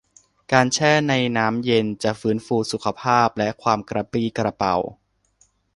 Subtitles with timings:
[0.53, 4.75] การแช่ในน้ำเย็นจะฟื้นฟูสุขภาพและความกระปรี้กระเปร่า